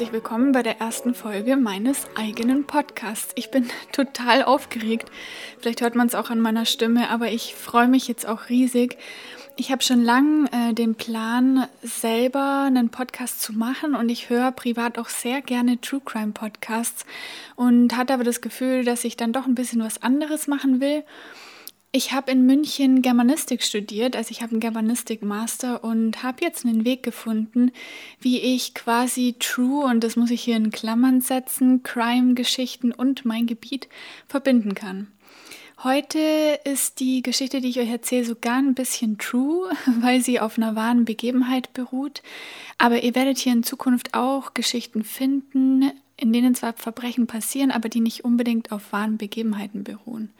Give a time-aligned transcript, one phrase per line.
[0.00, 3.32] herzlich willkommen bei der ersten Folge meines eigenen Podcasts.
[3.34, 5.10] Ich bin total aufgeregt.
[5.58, 8.96] Vielleicht hört man es auch an meiner Stimme, aber ich freue mich jetzt auch riesig.
[9.56, 14.52] Ich habe schon lange äh, den Plan, selber einen Podcast zu machen und ich höre
[14.52, 17.04] privat auch sehr gerne True Crime Podcasts
[17.54, 21.04] und hatte aber das Gefühl, dass ich dann doch ein bisschen was anderes machen will.
[21.92, 26.84] Ich habe in München Germanistik studiert, also ich habe einen Germanistik-Master und habe jetzt einen
[26.84, 27.72] Weg gefunden,
[28.20, 33.48] wie ich quasi True, und das muss ich hier in Klammern setzen, Crime-Geschichten und mein
[33.48, 33.88] Gebiet
[34.28, 35.08] verbinden kann.
[35.82, 39.68] Heute ist die Geschichte, die ich euch erzähle, sogar ein bisschen true,
[40.00, 42.22] weil sie auf einer wahren Begebenheit beruht.
[42.78, 47.88] Aber ihr werdet hier in Zukunft auch Geschichten finden, in denen zwar Verbrechen passieren, aber
[47.88, 50.30] die nicht unbedingt auf wahren Begebenheiten beruhen.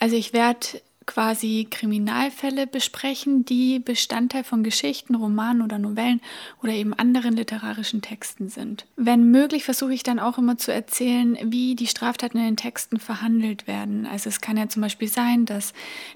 [0.00, 6.20] Also ich werde quasi Kriminalfälle besprechen, die Bestandteil von Geschichten, Romanen oder Novellen
[6.62, 8.86] oder eben anderen literarischen Texten sind.
[8.94, 13.00] Wenn möglich, versuche ich dann auch immer zu erzählen, wie die Straftaten in den Texten
[13.00, 14.06] verhandelt werden.
[14.06, 15.72] Also es kann ja zum Beispiel sein, dass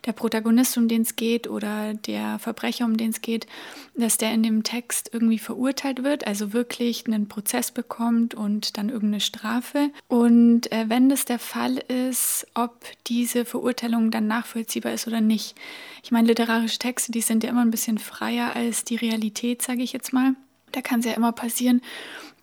[0.07, 3.49] der Protagonist, um den es geht, oder der Verbrecher, um den es geht,
[3.97, 8.91] dass der in dem Text irgendwie verurteilt wird, also wirklich einen Prozess bekommt und dann
[8.91, 9.91] irgendeine Strafe.
[10.07, 15.21] Und äh, wenn das der Fall ist, ob diese Verurteilung dann nachvollziehbar nachvollziehbar ist oder
[15.21, 15.55] nicht.
[16.03, 19.83] Ich meine, literarische Texte, die sind ja immer ein bisschen freier als die Realität, sage
[19.83, 20.35] ich jetzt mal.
[20.75, 21.81] Da kann es ja immer passieren,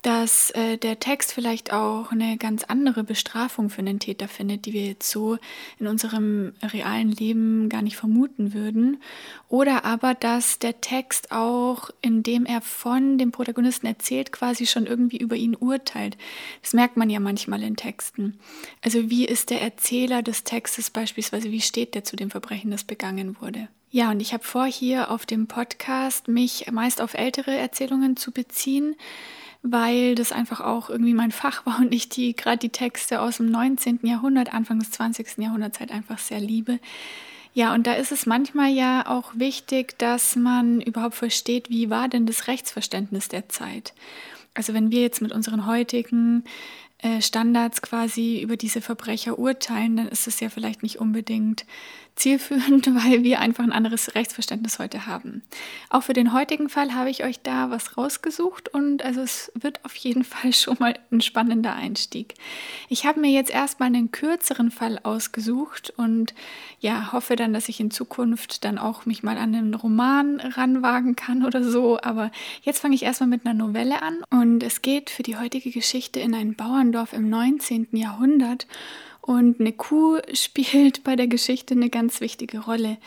[0.02, 4.74] dass äh, der Text vielleicht auch eine ganz andere Bestrafung für einen Täter findet, die
[4.74, 5.38] wir jetzt so
[5.80, 9.02] in unserem realen Leben gar nicht vermuten würden.
[9.48, 15.18] Oder aber, dass der Text auch, indem er von dem Protagonisten erzählt, quasi schon irgendwie
[15.18, 16.18] über ihn urteilt.
[16.62, 18.40] Das merkt man ja manchmal in Texten.
[18.82, 22.86] Also wie ist der Erzähler des Textes beispielsweise, wie steht der zu dem Verbrechen, das
[22.86, 23.68] begangen wurde?
[23.92, 28.31] Ja, und ich habe vor, hier auf dem Podcast mich meist auf ältere Erzählungen zu
[28.31, 28.96] beziehen
[29.63, 33.38] weil das einfach auch irgendwie mein Fach war und ich die gerade die Texte aus
[33.38, 34.00] dem 19.
[34.03, 35.38] Jahrhundert, Anfang des 20.
[35.38, 36.79] Jahrhunderts halt einfach sehr liebe.
[37.53, 42.08] Ja, und da ist es manchmal ja auch wichtig, dass man überhaupt versteht, wie war
[42.08, 43.94] denn das Rechtsverständnis der Zeit.
[44.53, 46.46] Also wenn wir jetzt mit unseren heutigen
[47.22, 51.66] Standards quasi über diese Verbrecher urteilen, dann ist es ja vielleicht nicht unbedingt
[52.16, 55.41] zielführend, weil wir einfach ein anderes Rechtsverständnis heute haben.
[55.90, 59.84] Auch für den heutigen Fall habe ich euch da was rausgesucht und also es wird
[59.85, 62.35] auf jeden Fall schon mal ein spannender Einstieg.
[62.90, 66.34] Ich habe mir jetzt erstmal einen kürzeren Fall ausgesucht und
[66.79, 71.16] ja, hoffe dann, dass ich in Zukunft dann auch mich mal an einen Roman ranwagen
[71.16, 75.09] kann oder so, aber jetzt fange ich erstmal mit einer Novelle an und es geht
[75.09, 76.56] für die heutige Geschichte in ein
[76.91, 77.88] Bauerndorf im 19.
[77.94, 78.68] Jahrhundert
[79.22, 82.97] und eine Kuh spielt bei der Geschichte eine ganz wichtige Rolle,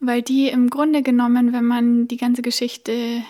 [0.00, 3.22] weil die im Grunde genommen, wenn man die ganze Geschichte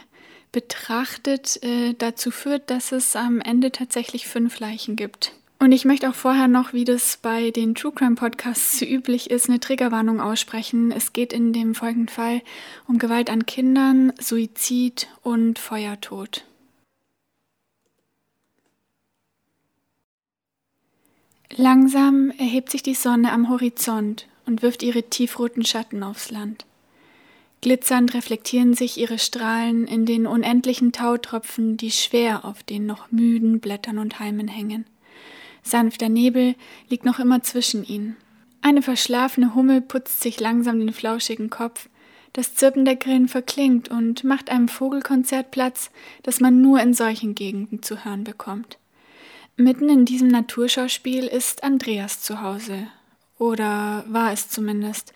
[0.52, 5.32] betrachtet, äh, dazu führt, dass es am Ende tatsächlich fünf Leichen gibt.
[5.58, 9.48] Und ich möchte auch vorher noch, wie das bei den True Crime Podcasts üblich ist,
[9.48, 10.92] eine Triggerwarnung aussprechen.
[10.92, 12.42] Es geht in dem folgenden Fall
[12.86, 16.44] um Gewalt an Kindern, Suizid und Feuertod.
[21.54, 26.66] Langsam erhebt sich die Sonne am Horizont und wirft ihre tiefroten Schatten aufs Land.
[27.60, 33.60] Glitzernd reflektieren sich ihre Strahlen in den unendlichen Tautropfen, die schwer auf den noch müden
[33.60, 34.86] Blättern und Halmen hängen.
[35.62, 36.54] Sanfter Nebel
[36.88, 38.16] liegt noch immer zwischen ihnen.
[38.62, 41.88] Eine verschlafene Hummel putzt sich langsam den flauschigen Kopf.
[42.32, 45.90] Das Zirpen der Grillen verklingt und macht einem Vogelkonzert Platz,
[46.22, 48.78] das man nur in solchen Gegenden zu hören bekommt.
[49.58, 52.88] Mitten in diesem Naturschauspiel ist Andreas zu Hause.
[53.38, 55.14] Oder war es zumindest.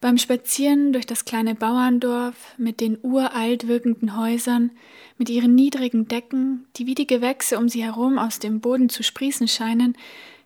[0.00, 4.70] Beim Spazieren durch das kleine Bauerndorf mit den uralt wirkenden Häusern,
[5.18, 9.02] mit ihren niedrigen Decken, die wie die Gewächse um sie herum aus dem Boden zu
[9.02, 9.96] sprießen scheinen,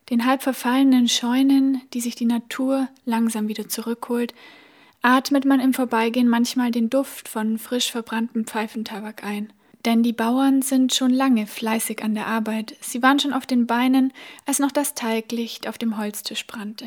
[0.08, 4.34] den halb verfallenen Scheunen, die sich die Natur langsam wieder zurückholt,
[5.02, 9.52] atmet man im Vorbeigehen manchmal den Duft von frisch verbranntem Pfeifentabak ein.
[9.84, 12.76] Denn die Bauern sind schon lange fleißig an der Arbeit.
[12.80, 14.12] Sie waren schon auf den Beinen,
[14.44, 16.86] als noch das Teiglicht auf dem Holztisch brannte.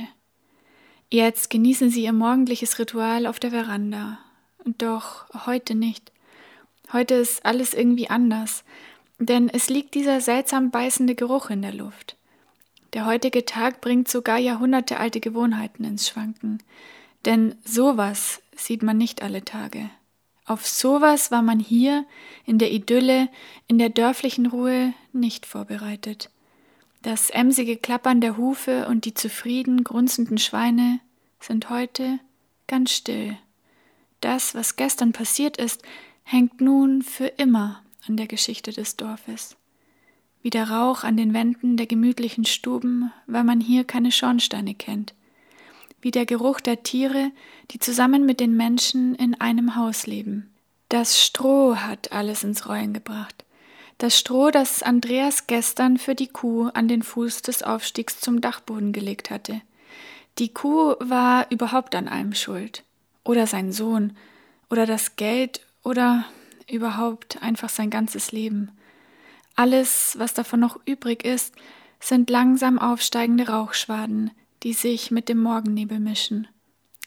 [1.10, 4.20] Jetzt genießen sie ihr morgendliches Ritual auf der Veranda.
[4.78, 6.12] Doch heute nicht.
[6.92, 8.64] Heute ist alles irgendwie anders,
[9.20, 12.18] denn es liegt dieser seltsam beißende Geruch in der Luft.
[12.94, 16.60] Der heutige Tag bringt sogar jahrhundertealte Gewohnheiten ins Schwanken,
[17.26, 19.90] denn sowas sieht man nicht alle Tage.
[20.46, 22.06] Auf sowas war man hier
[22.46, 23.30] in der Idylle,
[23.68, 26.30] in der dörflichen Ruhe nicht vorbereitet.
[27.02, 31.00] Das emsige Klappern der Hufe und die zufrieden grunzenden Schweine
[31.40, 32.20] sind heute
[32.68, 33.38] ganz still.
[34.22, 35.82] Das, was gestern passiert ist,
[36.24, 39.58] hängt nun für immer an der Geschichte des Dorfes.
[40.44, 45.16] wie der Rauch an den Wänden der gemütlichen Stuben, weil man hier keine Schornsteine kennt,
[46.04, 47.32] wie der Geruch der Tiere,
[47.72, 50.54] die zusammen mit den Menschen in einem Haus leben.
[50.90, 53.46] Das Stroh hat alles ins Rollen gebracht.
[54.00, 58.92] Das Stroh, das Andreas gestern für die Kuh an den Fuß des Aufstiegs zum Dachboden
[58.92, 59.62] gelegt hatte.
[60.40, 62.84] Die Kuh war überhaupt an allem schuld.
[63.24, 64.18] Oder sein Sohn.
[64.70, 65.62] Oder das Geld.
[65.84, 66.26] Oder
[66.70, 68.72] überhaupt einfach sein ganzes Leben.
[69.56, 71.56] Alles, was davon noch übrig ist,
[72.02, 74.32] sind langsam aufsteigende Rauchschwaden,
[74.64, 76.48] die sich mit dem Morgennebel mischen.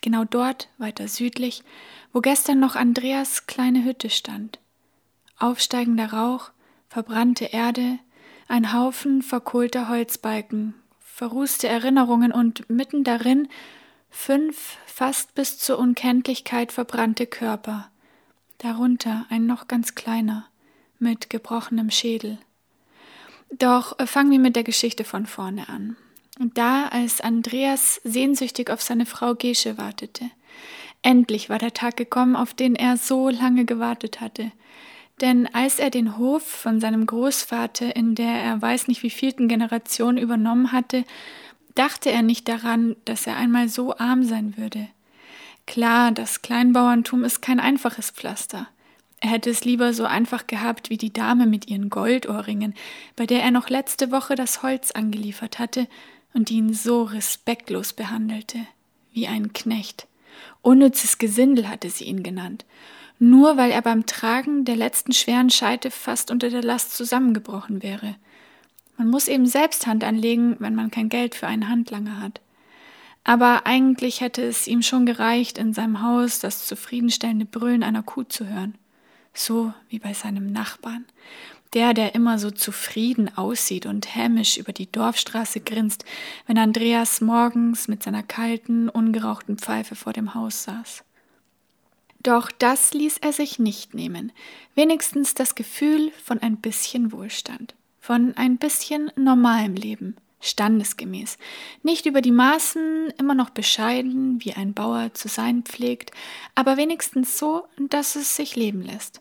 [0.02, 1.64] Genau dort, weiter südlich,
[2.12, 4.58] wo gestern noch Andreas kleine Hütte stand.
[5.38, 6.50] Aufsteigender Rauch,
[6.88, 7.98] verbrannte Erde,
[8.48, 13.48] ein Haufen verkohlter Holzbalken, verrußte Erinnerungen und mitten darin
[14.10, 17.90] fünf fast bis zur Unkenntlichkeit verbrannte Körper,
[18.58, 20.46] darunter ein noch ganz kleiner,
[20.98, 22.38] mit gebrochenem Schädel.
[23.50, 25.96] Doch fangen wir mit der Geschichte von vorne an.
[26.38, 30.30] Da, als Andreas sehnsüchtig auf seine Frau Gesche wartete.
[31.02, 34.52] Endlich war der Tag gekommen, auf den er so lange gewartet hatte.
[35.22, 40.18] Denn als er den Hof von seinem Großvater in der er weiß nicht wievielten Generation
[40.18, 41.04] übernommen hatte,
[41.74, 44.88] dachte er nicht daran, dass er einmal so arm sein würde.
[45.66, 48.68] Klar, das Kleinbauerntum ist kein einfaches Pflaster.
[49.20, 52.74] Er hätte es lieber so einfach gehabt wie die Dame mit ihren Goldohrringen,
[53.16, 55.88] bei der er noch letzte Woche das Holz angeliefert hatte
[56.36, 58.58] und ihn so respektlos behandelte,
[59.14, 60.06] wie ein Knecht.
[60.60, 62.66] Unnützes Gesindel hatte sie ihn genannt,
[63.18, 68.16] nur weil er beim Tragen der letzten schweren Scheite fast unter der Last zusammengebrochen wäre.
[68.98, 72.42] Man muss eben selbst Hand anlegen, wenn man kein Geld für einen Handlanger hat.
[73.24, 78.24] Aber eigentlich hätte es ihm schon gereicht, in seinem Haus das zufriedenstellende Brüllen einer Kuh
[78.24, 78.74] zu hören.
[79.32, 81.06] So wie bei seinem Nachbarn,
[81.76, 86.06] der, der immer so zufrieden aussieht und hämisch über die Dorfstraße grinst,
[86.46, 91.04] wenn Andreas morgens mit seiner kalten, ungerauchten Pfeife vor dem Haus saß.
[92.20, 94.32] Doch das ließ er sich nicht nehmen,
[94.74, 101.36] wenigstens das Gefühl von ein bisschen Wohlstand, von ein bisschen normalem Leben, standesgemäß,
[101.82, 106.10] nicht über die Maßen immer noch bescheiden, wie ein Bauer zu sein pflegt,
[106.54, 109.20] aber wenigstens so, dass es sich leben lässt.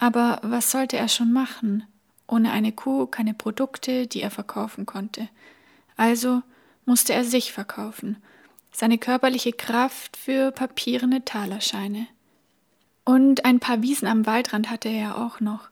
[0.00, 1.84] Aber was sollte er schon machen?
[2.26, 5.28] Ohne eine Kuh keine Produkte, die er verkaufen konnte.
[5.96, 6.42] Also
[6.86, 8.16] musste er sich verkaufen,
[8.72, 12.06] seine körperliche Kraft für papierene Talerscheine.
[13.04, 15.68] Und ein paar Wiesen am Waldrand hatte er ja auch noch.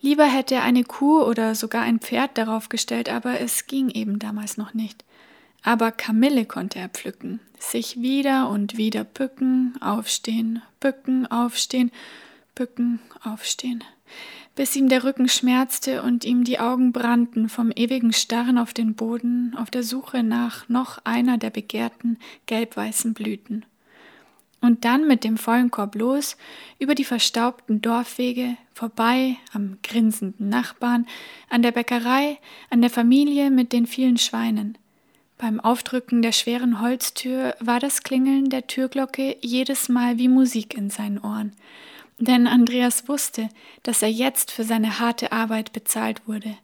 [0.00, 4.18] Lieber hätte er eine Kuh oder sogar ein Pferd darauf gestellt, aber es ging eben
[4.18, 5.04] damals noch nicht.
[5.62, 11.92] Aber Kamille konnte er pflücken, sich wieder und wieder bücken, aufstehen, bücken, aufstehen
[12.54, 13.84] bücken, aufstehen,
[14.54, 18.94] bis ihm der Rücken schmerzte und ihm die Augen brannten vom ewigen Starren auf den
[18.94, 23.64] Boden, auf der Suche nach noch einer der begehrten gelb-weißen Blüten.
[24.60, 26.36] Und dann mit dem vollen Korb los,
[26.78, 31.06] über die verstaubten Dorfwege, vorbei am grinsenden Nachbarn,
[31.48, 32.38] an der Bäckerei,
[32.68, 34.76] an der Familie mit den vielen Schweinen.
[35.38, 40.90] Beim Aufdrücken der schweren Holztür war das Klingeln der Türglocke jedes Mal wie Musik in
[40.90, 41.52] seinen Ohren,
[42.20, 43.48] denn Andreas wusste,
[43.82, 46.56] dass er jetzt für seine harte Arbeit bezahlt wurde.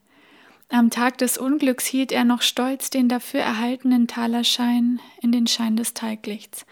[0.68, 5.76] Am Tag des Unglücks hielt er noch stolz den dafür erhaltenen Talerschein in den Schein
[5.76, 6.66] des Teiglichts.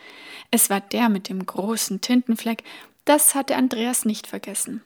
[0.51, 2.65] Es war der mit dem großen Tintenfleck,
[3.05, 4.83] das hatte Andreas nicht vergessen.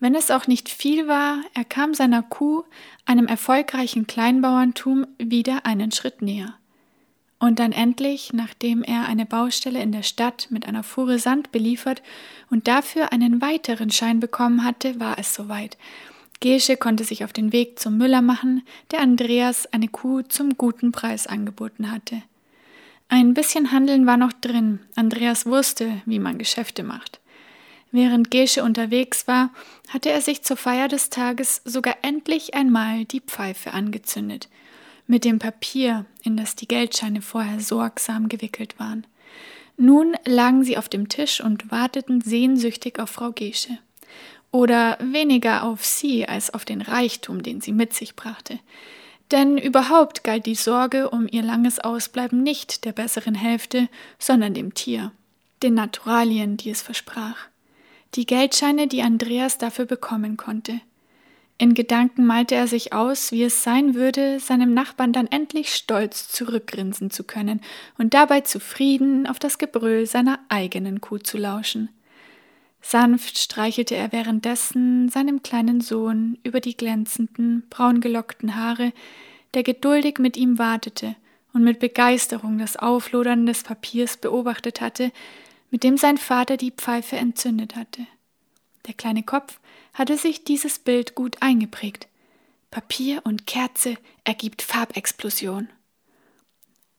[0.00, 2.64] Wenn es auch nicht viel war, er kam seiner Kuh,
[3.04, 6.54] einem erfolgreichen Kleinbauerntum, wieder einen Schritt näher.
[7.40, 12.02] Und dann endlich, nachdem er eine Baustelle in der Stadt mit einer Fuhre Sand beliefert
[12.50, 15.78] und dafür einen weiteren Schein bekommen hatte, war es soweit.
[16.40, 20.90] Gesche konnte sich auf den Weg zum Müller machen, der Andreas eine Kuh zum guten
[20.90, 22.22] Preis angeboten hatte.
[23.08, 24.80] Ein bisschen Handeln war noch drin.
[24.94, 27.20] Andreas wusste, wie man Geschäfte macht.
[27.90, 29.50] Während Gesche unterwegs war,
[29.88, 34.48] hatte er sich zur Feier des Tages sogar endlich einmal die Pfeife angezündet–
[35.08, 39.04] mit dem Papier, in das die Geldscheine vorher sorgsam gewickelt waren.
[39.76, 43.78] Nun lagen sie auf dem Tisch und warteten sehnsüchtig auf Frau Gesche.
[44.50, 48.58] Oder weniger auf sie als auf den Reichtum, den sie mit sich brachte.
[49.30, 53.88] Denn überhaupt galt die Sorge um ihr langes Ausbleiben nicht der besseren Hälfte,
[54.18, 55.12] sondern dem Tier,
[55.62, 57.36] den Naturalien, die es versprach.
[58.14, 60.80] Die Geldscheine, die Andreas dafür bekommen konnte,
[61.60, 66.28] in Gedanken malte er sich aus, wie es sein würde, seinem Nachbarn dann endlich stolz
[66.28, 67.60] zurückgrinsen zu können
[67.98, 71.88] und dabei zufrieden auf das Gebrüll seiner eigenen Kuh zu lauschen.
[72.80, 78.92] Sanft streichelte er währenddessen seinem kleinen Sohn über die glänzenden, braungelockten Haare,
[79.54, 81.16] der geduldig mit ihm wartete
[81.52, 85.10] und mit Begeisterung das Auflodern des Papiers beobachtet hatte,
[85.72, 88.06] mit dem sein Vater die Pfeife entzündet hatte.
[88.86, 89.58] Der kleine Kopf
[89.98, 92.06] hatte sich dieses Bild gut eingeprägt.
[92.70, 95.68] Papier und Kerze ergibt Farbexplosion.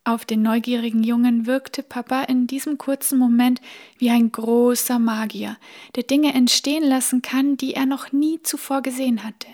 [0.04, 3.62] Auf den neugierigen Jungen wirkte Papa in diesem kurzen Moment
[4.00, 5.58] wie ein großer Magier,
[5.96, 9.48] der Dinge entstehen lassen kann, die er noch nie zuvor gesehen hatte.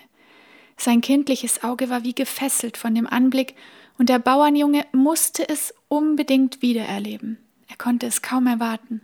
[0.78, 3.56] Sein kindliches Auge war wie gefesselt von dem Anblick,
[3.98, 7.38] und der Bauernjunge musste es unbedingt wiedererleben.
[7.68, 9.02] Er konnte es kaum erwarten.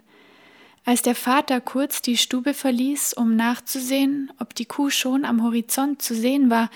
[0.83, 6.01] Als der Vater kurz die Stube verließ, um nachzusehen, ob die Kuh schon am Horizont
[6.01, 6.69] zu sehen war,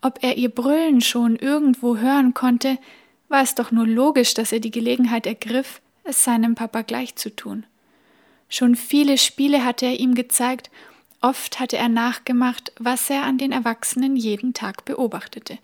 [0.00, 2.78] ob er ihr Brüllen schon irgendwo hören konnte,
[3.28, 7.34] war es doch nur logisch, dass er die Gelegenheit ergriff, es seinem Papa gleich zu
[7.34, 7.66] tun.
[8.48, 10.70] Schon viele Spiele hatte er ihm gezeigt,
[11.20, 15.58] oft hatte er nachgemacht, was er an den Erwachsenen jeden Tag beobachtete.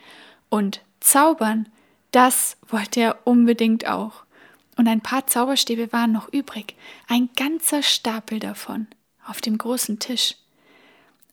[0.50, 1.66] Und zaubern,
[2.12, 4.25] das wollte er unbedingt auch.
[4.76, 6.74] Und ein paar Zauberstäbe waren noch übrig,
[7.08, 8.86] ein ganzer Stapel davon,
[9.26, 10.34] auf dem großen Tisch.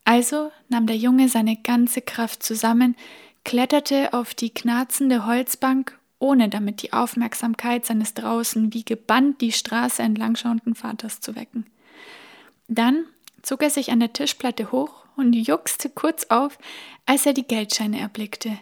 [0.06, 2.96] Also nahm der Junge seine ganze Kraft zusammen,
[3.44, 10.02] kletterte auf die knarzende Holzbank ohne damit die Aufmerksamkeit seines draußen wie gebannt die Straße
[10.02, 11.66] entlang schauenden Vaters zu wecken.
[12.70, 13.04] Dann
[13.42, 16.58] zog er sich an der Tischplatte hoch und juckste kurz auf,
[17.06, 18.58] als er die Geldscheine erblickte.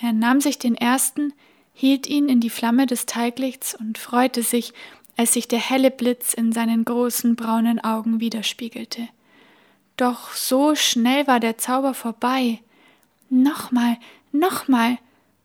[0.00, 1.32] Er nahm sich den ersten,
[1.78, 4.72] hielt ihn in die Flamme des Teiglichts und freute sich,
[5.18, 9.06] als sich der helle Blitz in seinen großen braunen Augen widerspiegelte.
[9.98, 12.60] Doch so schnell war der Zauber vorbei.
[13.28, 13.98] Nochmal,
[14.32, 14.96] nochmal,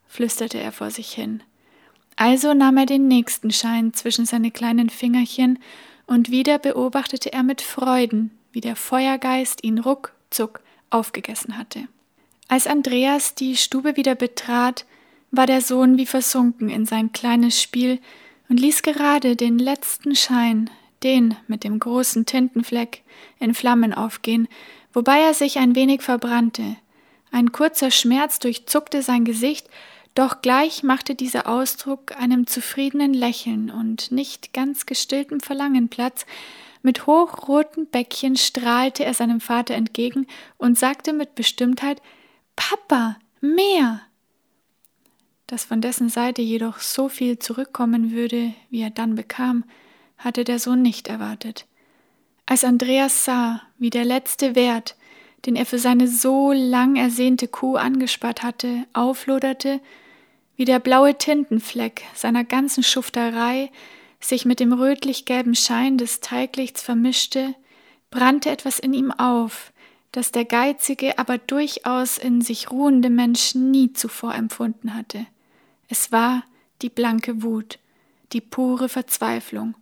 [0.08, 1.42] flüsterte er vor sich hin.
[2.16, 5.58] Also nahm er den nächsten Schein zwischen seine kleinen Fingerchen,
[6.06, 11.88] und wieder beobachtete er mit Freuden, wie der Feuergeist ihn ruckzuck aufgegessen hatte.
[12.48, 14.86] Als Andreas die Stube wieder betrat,
[15.32, 17.98] war der Sohn wie versunken in sein kleines Spiel
[18.48, 20.70] und ließ gerade den letzten Schein,
[21.02, 23.02] den mit dem großen Tintenfleck,
[23.40, 24.46] in Flammen aufgehen,
[24.92, 26.76] wobei er sich ein wenig verbrannte.
[27.32, 29.68] Ein kurzer Schmerz durchzuckte sein Gesicht,
[30.14, 36.26] doch gleich machte dieser Ausdruck einem zufriedenen Lächeln und nicht ganz gestilltem Verlangen Platz.
[36.82, 40.26] Mit hochroten Bäckchen strahlte er seinem Vater entgegen
[40.58, 42.02] und sagte mit Bestimmtheit
[42.54, 44.02] Papa, mehr.
[45.52, 49.64] Dass von dessen Seite jedoch so viel zurückkommen würde, wie er dann bekam,
[50.16, 51.66] hatte der Sohn nicht erwartet.
[52.46, 54.96] Als Andreas sah, wie der letzte Wert,
[55.44, 59.82] den er für seine so lang ersehnte Kuh angespart hatte, aufloderte
[60.56, 63.70] wie der blaue Tintenfleck seiner ganzen Schufterei
[64.20, 67.54] sich mit dem rötlich-gelben Schein des Teiglichts vermischte,
[68.10, 69.74] brannte etwas in ihm auf,
[70.12, 75.26] das der geizige, aber durchaus in sich ruhende Mensch nie zuvor empfunden hatte.
[75.92, 76.42] Es war
[76.80, 77.78] die blanke Wut,
[78.32, 79.74] die pure Verzweiflung.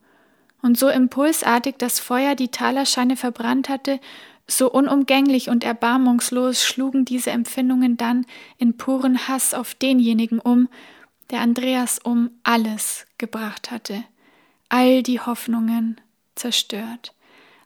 [0.61, 4.01] Und so impulsartig das Feuer die Talerscheine verbrannt hatte,
[4.49, 8.27] so unumgänglich und erbarmungslos schlugen diese Empfindungen dann
[8.59, 10.69] in puren Hass auf denjenigen um,
[11.31, 14.03] der Andreas um alles gebracht hatte,
[14.69, 16.01] all die Hoffnungen
[16.35, 17.15] zerstört,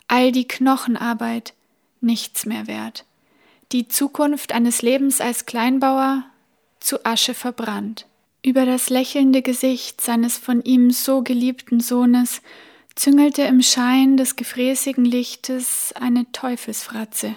[0.07, 1.55] all die Knochenarbeit
[2.03, 3.07] nichts mehr wert,
[3.73, 6.25] die Zukunft eines Lebens als Kleinbauer
[6.79, 8.05] zu Asche verbrannt.
[8.45, 12.43] Über das lächelnde Gesicht seines von ihm so geliebten Sohnes
[12.95, 17.37] züngelte im Schein des gefräßigen Lichtes eine Teufelsfratze.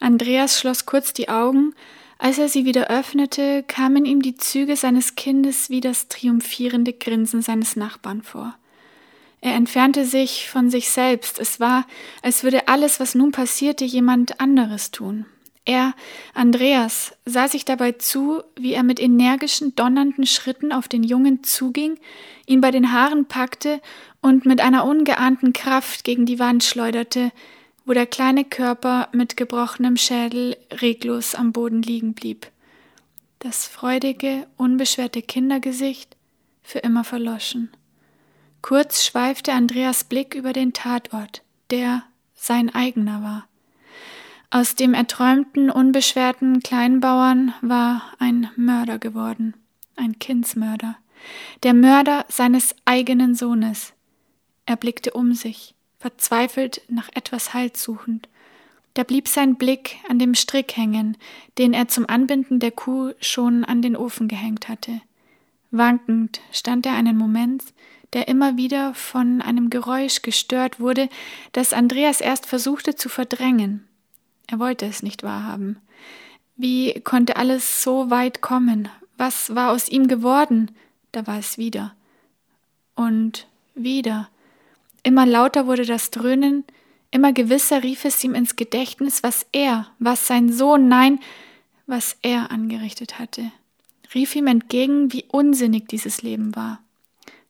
[0.00, 1.74] Andreas schloss kurz die Augen,
[2.18, 7.40] als er sie wieder öffnete, kamen ihm die Züge seines Kindes wie das triumphierende Grinsen
[7.40, 8.56] seines Nachbarn vor.
[9.40, 11.86] Er entfernte sich von sich selbst, es war,
[12.20, 15.24] als würde alles, was nun passierte, jemand anderes tun.
[15.66, 15.94] Er,
[16.32, 21.98] Andreas, sah sich dabei zu, wie er mit energischen, donnernden Schritten auf den Jungen zuging,
[22.46, 23.82] ihn bei den Haaren packte
[24.22, 27.32] und mit einer ungeahnten Kraft gegen die Wand schleuderte,
[27.84, 32.46] wo der kleine Körper mit gebrochenem Schädel reglos am Boden liegen blieb.
[33.40, 36.16] Das freudige, unbeschwerte Kindergesicht
[36.62, 37.70] für immer verloschen.
[38.62, 42.04] Kurz schweifte Andreas Blick über den Tatort, der
[42.34, 43.48] sein eigener war.
[44.50, 49.54] Aus dem erträumten, unbeschwerten Kleinbauern war ein Mörder geworden,
[49.96, 50.96] ein Kindsmörder,
[51.62, 53.92] der Mörder seines eigenen Sohnes.
[54.64, 58.28] Er blickte um sich, verzweifelt nach etwas Halt suchend.
[58.94, 61.16] Da blieb sein Blick an dem Strick hängen,
[61.58, 65.02] den er zum Anbinden der Kuh schon an den Ofen gehängt hatte.
[65.70, 67.62] Wankend stand er einen Moment,
[68.12, 71.08] der immer wieder von einem Geräusch gestört wurde,
[71.52, 73.85] das Andreas erst versuchte zu verdrängen.
[74.46, 75.78] Er wollte es nicht wahrhaben.
[76.56, 78.88] Wie konnte alles so weit kommen?
[79.16, 80.70] Was war aus ihm geworden?
[81.12, 81.94] Da war es wieder.
[82.94, 84.28] Und wieder.
[85.02, 86.64] Immer lauter wurde das Dröhnen,
[87.10, 91.20] immer gewisser rief es ihm ins Gedächtnis, was er, was sein Sohn, nein,
[91.86, 93.52] was er angerichtet hatte.
[94.14, 96.80] Rief ihm entgegen, wie unsinnig dieses Leben war.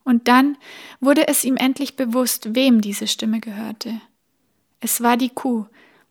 [0.05, 0.57] Und dann
[1.01, 4.01] wurde es ihm endlich bewusst, wem diese Stimme gehörte.
[4.81, 5.67] Es war die Kuh,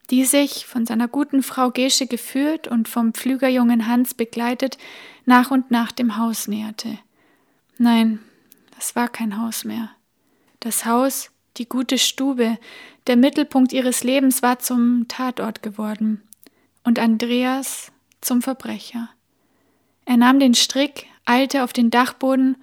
[0.07, 4.77] die sich, von seiner guten Frau Gesche geführt und vom Pflügerjungen Hans begleitet,
[5.25, 6.99] nach und nach dem Haus näherte.
[7.77, 8.19] Nein,
[8.75, 9.89] das war kein Haus mehr.
[10.59, 12.57] Das Haus, die gute Stube,
[13.07, 16.21] der Mittelpunkt ihres Lebens war zum Tatort geworden
[16.83, 19.09] und Andreas zum Verbrecher.
[20.05, 22.57] Er nahm den Strick, eilte auf den Dachboden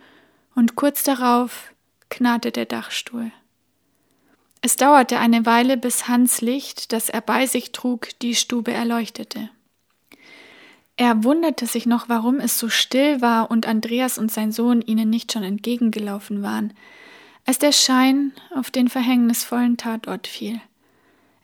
[0.54, 1.72] und kurz darauf
[2.08, 3.32] knarrte der Dachstuhl.
[4.64, 9.50] Es dauerte eine Weile, bis Hans Licht, das er bei sich trug, die Stube erleuchtete.
[10.96, 15.10] Er wunderte sich noch, warum es so still war und Andreas und sein Sohn ihnen
[15.10, 16.74] nicht schon entgegengelaufen waren,
[17.44, 20.60] als der Schein auf den verhängnisvollen Tatort fiel.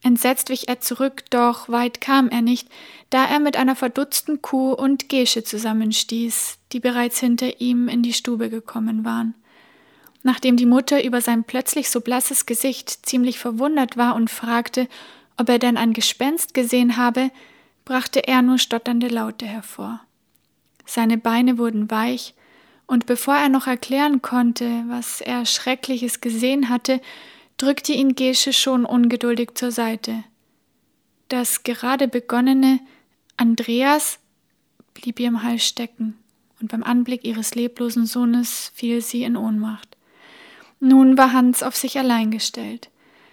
[0.04, 2.68] Entsetzt wich er zurück, doch weit kam er nicht,
[3.10, 8.12] da er mit einer verdutzten Kuh und Gesche zusammenstieß, die bereits hinter ihm in die
[8.12, 9.34] Stube gekommen waren.
[10.22, 14.88] Nachdem die Mutter über sein plötzlich so blasses Gesicht ziemlich verwundert war und fragte,
[15.36, 17.30] ob er denn ein Gespenst gesehen habe,
[17.84, 20.00] brachte er nur stotternde Laute hervor.
[20.84, 22.34] Seine Beine wurden weich,
[22.86, 27.00] und bevor er noch erklären konnte, was er Schreckliches gesehen hatte,
[27.58, 30.24] drückte ihn Gesche schon ungeduldig zur Seite.
[31.28, 32.80] Das gerade begonnene
[33.36, 34.18] Andreas
[34.94, 36.18] blieb ihr im Hals stecken,
[36.60, 39.87] und beim Anblick ihres leblosen Sohnes fiel sie in Ohnmacht.
[40.80, 42.90] Nun war Hans auf sich allein gestellt.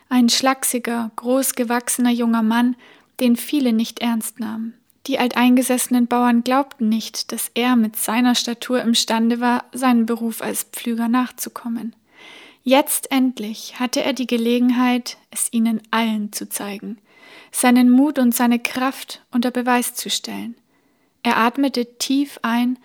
[0.10, 2.76] Ein schlachsiger, großgewachsener junger Mann,
[3.20, 4.74] den viele nicht ernst nahmen.
[5.08, 10.64] Die alteingesessenen Bauern glaubten nicht, dass er mit seiner Statur imstande war, seinen Beruf als
[10.64, 11.96] Pflüger nachzukommen.
[12.64, 16.98] Jetzt endlich hatte er die Gelegenheit, es ihnen allen zu zeigen,
[17.52, 20.56] seinen Mut und seine Kraft unter Beweis zu stellen.
[21.22, 22.80] Er atmete tief ein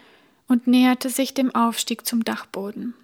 [0.47, 2.95] und näherte sich dem Aufstieg zum Dachboden.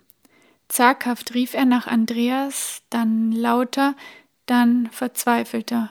[0.69, 3.95] Zaghaft rief er nach Andreas, dann lauter,
[4.47, 5.91] dann verzweifelter.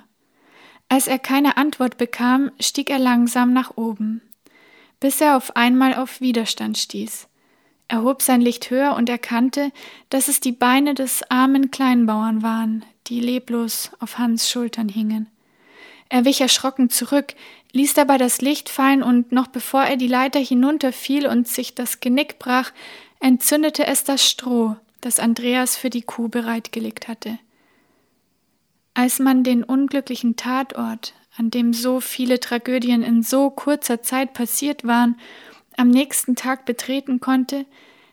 [0.90, 4.22] Als er keine Antwort bekam, stieg er langsam nach oben,
[5.00, 7.28] bis er auf einmal auf Widerstand stieß.
[7.88, 9.72] Er hob sein Licht höher und erkannte,
[10.10, 15.28] dass es die Beine des armen Kleinbauern waren, die leblos auf Hans Schultern hingen.
[16.10, 17.34] Er wich erschrocken zurück,
[17.72, 22.00] ließ dabei das Licht fallen und noch bevor er die Leiter hinunterfiel und sich das
[22.00, 22.72] Genick brach,
[23.20, 27.38] entzündete es das Stroh, das Andreas für die Kuh bereitgelegt hatte.
[28.94, 34.86] Als man den unglücklichen Tatort, an dem so viele Tragödien in so kurzer Zeit passiert
[34.86, 35.20] waren,
[35.78, 37.66] am nächsten Tag betreten konnte,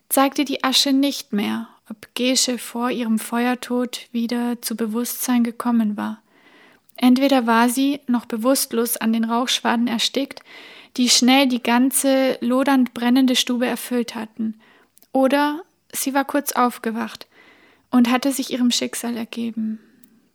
[0.09, 6.21] zeigte die Asche nicht mehr, ob Gesche vor ihrem Feuertod wieder zu Bewusstsein gekommen war.
[6.97, 10.41] Entweder war sie, noch bewusstlos an den Rauchschwaden erstickt,
[10.97, 14.61] die schnell die ganze lodernd brennende Stube erfüllt hatten,
[15.13, 17.27] oder sie war kurz aufgewacht
[17.91, 19.79] und hatte sich ihrem Schicksal ergeben,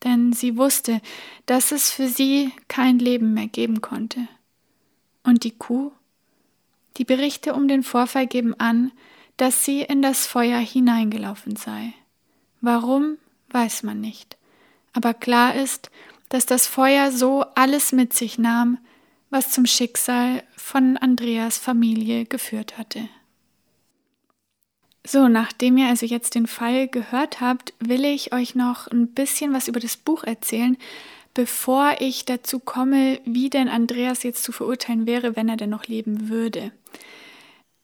[0.03, 1.01] denn sie wusste,
[1.45, 4.27] dass es für sie kein Leben mehr geben konnte.
[5.23, 5.91] Und die Kuh?
[6.97, 8.91] Die Berichte um den Vorfall geben an,
[9.35, 11.93] dass sie in das Feuer hineingelaufen sei.
[12.61, 13.17] Warum,
[13.49, 14.37] weiß man nicht.
[14.93, 15.91] Aber klar ist,
[16.29, 18.79] dass das Feuer so alles mit sich nahm,
[19.29, 23.07] was zum Schicksal von Andreas Familie geführt hatte.
[25.09, 29.53] So, nachdem ihr also jetzt den Fall gehört habt, will ich euch noch ein bisschen
[29.53, 30.75] was über das Buch erzählen,
[31.33, 35.85] bevor ich dazu komme, wie denn Andreas jetzt zu verurteilen wäre, wenn er denn noch
[35.85, 36.73] leben würde.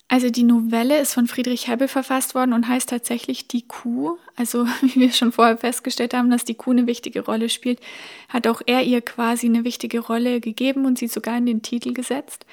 [0.09, 4.17] Also die Novelle ist von Friedrich Hebbel verfasst worden und heißt tatsächlich Die Kuh.
[4.35, 7.79] Also wie wir schon vorher festgestellt haben, dass die Kuh eine wichtige Rolle spielt,
[8.27, 11.93] hat auch er ihr quasi eine wichtige Rolle gegeben und sie sogar in den Titel
[11.93, 12.45] gesetzt.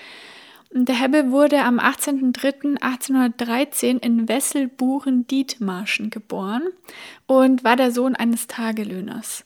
[0.72, 6.62] Der Hebbe wurde am 18.03.1813 in Wesselburen-Dietmarschen geboren
[7.26, 9.44] und war der Sohn eines Tagelöhners.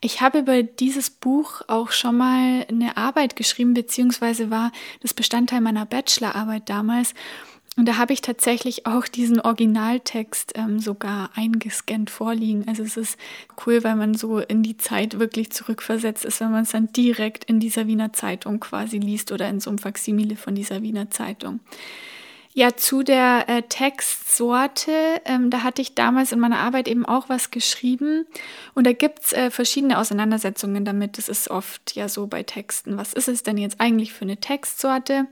[0.00, 5.60] Ich habe über dieses Buch auch schon mal eine Arbeit geschrieben, beziehungsweise war das Bestandteil
[5.60, 7.14] meiner Bachelorarbeit damals.
[7.76, 12.68] Und da habe ich tatsächlich auch diesen Originaltext ähm, sogar eingescannt vorliegen.
[12.68, 13.18] Also es ist
[13.66, 17.44] cool, weil man so in die Zeit wirklich zurückversetzt ist, wenn man es dann direkt
[17.44, 21.58] in dieser Wiener Zeitung quasi liest oder in so einem Faksimile von dieser Wiener Zeitung.
[22.54, 24.92] Ja, zu der äh, Textsorte,
[25.24, 28.26] ähm, da hatte ich damals in meiner Arbeit eben auch was geschrieben.
[28.74, 31.16] Und da gibt's äh, verschiedene Auseinandersetzungen damit.
[31.16, 32.98] Das ist oft ja so bei Texten.
[32.98, 35.26] Was ist es denn jetzt eigentlich für eine Textsorte?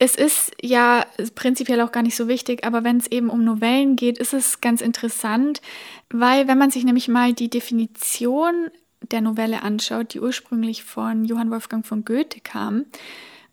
[0.00, 3.94] Es ist ja prinzipiell auch gar nicht so wichtig, aber wenn es eben um Novellen
[3.94, 5.60] geht, ist es ganz interessant,
[6.08, 8.70] weil wenn man sich nämlich mal die Definition
[9.02, 12.86] der Novelle anschaut, die ursprünglich von Johann Wolfgang von Goethe kam,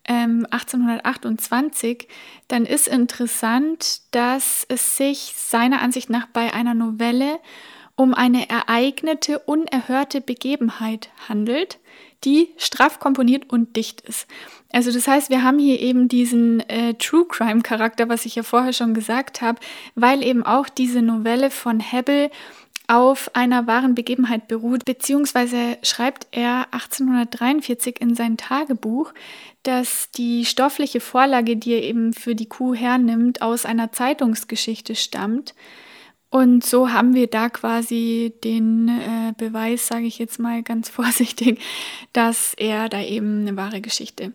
[0.08, 2.08] 1828, ähm,
[2.48, 7.38] dann ist interessant, dass es sich seiner Ansicht nach bei einer Novelle
[7.94, 11.78] um eine ereignete, unerhörte Begebenheit handelt,
[12.24, 14.28] die straff komponiert und dicht ist.
[14.72, 18.42] Also das heißt, wir haben hier eben diesen äh, True Crime Charakter, was ich ja
[18.42, 19.58] vorher schon gesagt habe,
[19.94, 22.30] weil eben auch diese Novelle von Hebbel
[22.88, 29.12] auf einer wahren Begebenheit beruht, beziehungsweise schreibt er 1843 in sein Tagebuch,
[29.62, 35.54] dass die stoffliche Vorlage, die er eben für die Kuh hernimmt, aus einer Zeitungsgeschichte stammt.
[36.30, 41.60] Und so haben wir da quasi den äh, Beweis, sage ich jetzt mal ganz vorsichtig,
[42.14, 44.32] dass er da eben eine wahre Geschichte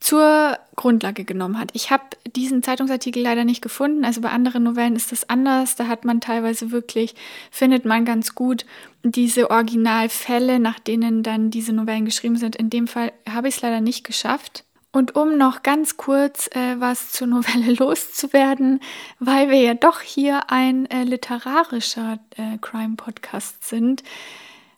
[0.00, 1.70] zur Grundlage genommen hat.
[1.72, 2.04] Ich habe
[2.36, 4.04] diesen Zeitungsartikel leider nicht gefunden.
[4.04, 5.74] Also bei anderen Novellen ist das anders.
[5.74, 7.14] Da hat man teilweise wirklich,
[7.50, 8.64] findet man ganz gut
[9.02, 12.54] diese Originalfälle, nach denen dann diese Novellen geschrieben sind.
[12.54, 14.64] In dem Fall habe ich es leider nicht geschafft.
[14.90, 18.80] Und um noch ganz kurz äh, was zur Novelle loszuwerden,
[19.18, 24.02] weil wir ja doch hier ein äh, literarischer äh, Crime-Podcast sind,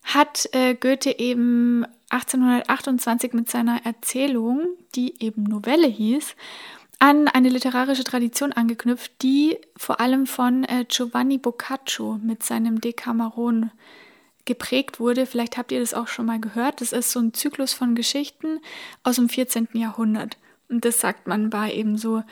[0.02, 6.36] hat äh, Goethe eben 1828 mit seiner Erzählung, die eben Novelle hieß,
[6.98, 13.70] an eine literarische Tradition angeknüpft, die vor allem von äh, Giovanni Boccaccio mit seinem Decameron
[14.44, 15.24] geprägt wurde.
[15.24, 16.80] Vielleicht habt ihr das auch schon mal gehört.
[16.80, 18.60] Das ist so ein Zyklus von Geschichten
[19.02, 19.68] aus dem 14.
[19.72, 20.36] Jahrhundert.
[20.68, 22.22] Und das sagt man war eben so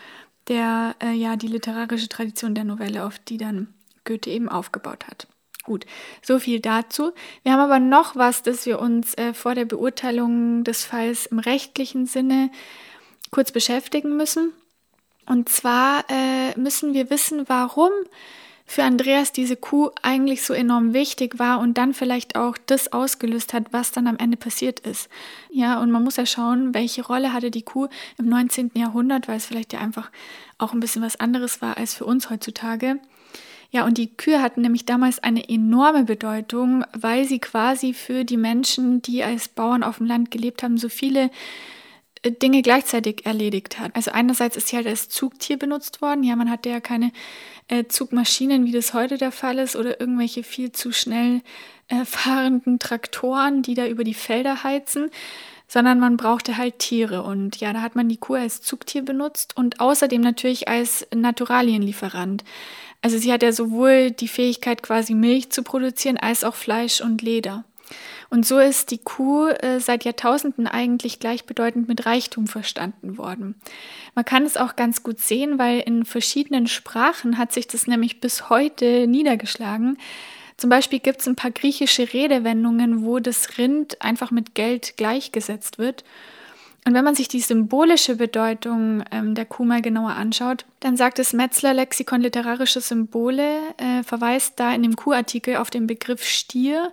[0.49, 3.69] der, äh, ja, die literarische Tradition der Novelle, auf die dann
[4.05, 5.29] Goethe eben aufgebaut hat.
[5.69, 5.85] Gut,
[6.23, 7.13] so viel dazu.
[7.43, 11.41] Wir haben aber noch was, das wir uns äh, vor der Beurteilung des Falls im
[11.41, 12.51] rechtlichen Sinne
[13.31, 14.55] kurz beschäftigen müssen.
[15.27, 17.91] Und zwar äh, müssen wir wissen, warum
[18.65, 23.53] für Andreas diese Kuh eigentlich so enorm wichtig war und dann vielleicht auch das ausgelöst
[23.53, 25.11] hat, was dann am Ende passiert ist.
[25.51, 28.71] Ja, und man muss ja schauen, welche Rolle hatte die Kuh im 19.
[28.73, 30.11] Jahrhundert, weil es vielleicht ja einfach
[30.57, 33.01] auch ein bisschen was anderes war als für uns heutzutage.
[33.71, 38.39] Ja, und die Kühe hatten nämlich damals eine enorme Bedeutung, weil sie quasi für die
[38.39, 41.31] Menschen, die als Bauern auf dem Land gelebt haben, so viele
[42.23, 43.95] äh, Dinge gleichzeitig erledigt hat.
[43.95, 46.25] Also einerseits ist sie halt als Zugtier benutzt worden.
[46.25, 47.13] Ja, man hatte ja keine
[47.69, 51.43] äh, Zugmaschinen, wie das heute der Fall ist, oder irgendwelche viel zu schnell
[51.89, 55.11] äh, fahrenden Traktoren, die da über die Felder heizen,
[55.67, 57.23] sondern man brauchte halt Tiere.
[57.23, 62.45] Und ja, da hat man die Kuh als Zugtier benutzt und außerdem natürlich als Naturalienlieferant.
[63.01, 67.23] Also sie hat ja sowohl die Fähigkeit, quasi Milch zu produzieren, als auch Fleisch und
[67.23, 67.65] Leder.
[68.31, 73.55] Und so ist die Kuh äh, seit Jahrtausenden eigentlich gleichbedeutend mit Reichtum verstanden worden.
[74.15, 78.21] Man kann es auch ganz gut sehen, weil in verschiedenen Sprachen hat sich das nämlich
[78.21, 79.97] bis heute niedergeschlagen.
[80.59, 85.79] Zum Beispiel gibt es ein paar griechische Redewendungen, wo das Rind einfach mit Geld gleichgesetzt
[85.79, 86.05] wird.
[86.85, 91.19] Und wenn man sich die symbolische Bedeutung ähm, der Kuh mal genauer anschaut, dann sagt
[91.19, 96.93] das Metzler Lexikon literarische Symbole, äh, verweist da in dem Kuhartikel auf den Begriff Stier.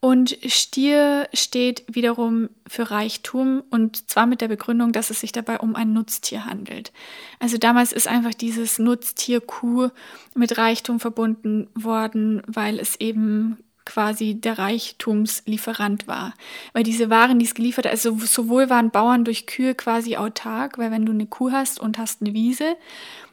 [0.00, 5.58] Und Stier steht wiederum für Reichtum und zwar mit der Begründung, dass es sich dabei
[5.58, 6.92] um ein Nutztier handelt.
[7.40, 9.88] Also damals ist einfach dieses Nutztier Kuh
[10.34, 16.34] mit Reichtum verbunden worden, weil es eben quasi der Reichtumslieferant war.
[16.74, 20.76] Weil diese Waren, die es geliefert hat, also sowohl waren Bauern durch Kühe quasi autark,
[20.76, 22.76] weil wenn du eine Kuh hast und hast eine Wiese,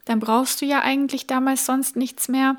[0.06, 2.58] dann brauchst du ja eigentlich damals sonst nichts mehr.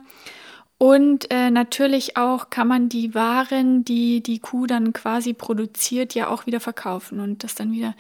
[0.77, 6.29] Und äh, natürlich auch kann man die Waren, die die Kuh dann quasi produziert, ja
[6.29, 7.95] auch wieder verkaufen und das dann wieder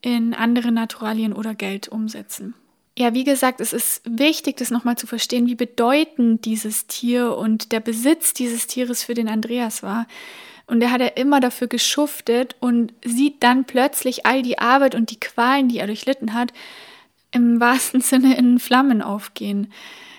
[0.00, 2.54] in andere Naturalien oder Geld umsetzen.
[2.98, 7.70] Ja, wie gesagt, es ist wichtig, das nochmal zu verstehen, wie bedeutend dieses Tier und
[7.70, 10.08] der Besitz dieses Tieres für den Andreas war.
[10.66, 15.12] Und er hat ja immer dafür geschuftet und sieht dann plötzlich all die Arbeit und
[15.12, 16.52] die Qualen, die er durchlitten hat,
[17.30, 19.72] im wahrsten Sinne in Flammen aufgehen.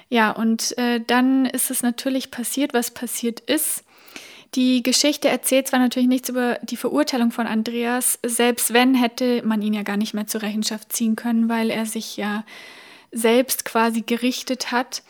[0.08, 3.84] Ja, und äh, dann ist es natürlich passiert, was passiert ist.
[4.56, 9.62] Die Geschichte erzählt zwar natürlich nichts über die Verurteilung von Andreas, selbst wenn hätte man
[9.62, 12.44] ihn ja gar nicht mehr zur Rechenschaft ziehen können, weil er sich ja
[13.12, 15.04] selbst quasi gerichtet hat.